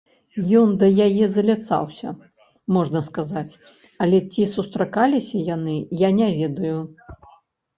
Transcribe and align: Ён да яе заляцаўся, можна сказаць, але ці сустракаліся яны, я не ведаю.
Ён 0.59 0.69
да 0.83 0.87
яе 1.07 1.25
заляцаўся, 1.33 2.13
можна 2.77 2.99
сказаць, 3.09 3.53
але 4.07 4.17
ці 4.33 4.49
сустракаліся 4.55 5.43
яны, 5.55 5.77
я 6.01 6.09
не 6.23 6.27
ведаю. 6.41 6.75